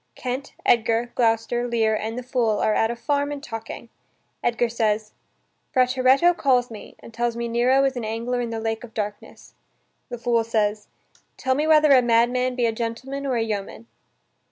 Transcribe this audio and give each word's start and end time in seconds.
Kent, 0.15 0.55
Edgar, 0.65 1.11
Gloucester, 1.13 1.67
Lear, 1.67 1.93
and 1.95 2.17
the 2.17 2.23
fool 2.23 2.57
are 2.57 2.73
at 2.73 2.89
a 2.89 2.95
farm 2.95 3.31
and 3.31 3.43
talking. 3.43 3.89
Edgar 4.43 4.67
says: 4.67 5.11
"Frateretto 5.75 6.35
calls 6.35 6.71
me, 6.71 6.95
and 7.01 7.13
tells 7.13 7.35
me 7.35 7.47
Nero 7.47 7.83
is 7.83 7.95
an 7.95 8.03
angler 8.03 8.41
in 8.41 8.49
the 8.49 8.59
lake 8.59 8.83
of 8.83 8.95
darkness...." 8.95 9.53
The 10.09 10.17
fool 10.17 10.43
says: 10.43 10.87
"Tell 11.37 11.53
me 11.53 11.67
whether 11.67 11.91
a 11.91 12.01
madman 12.01 12.55
be 12.55 12.65
a 12.65 12.71
gentleman 12.71 13.27
or 13.27 13.35
a 13.35 13.43
yeoman?" 13.43 13.85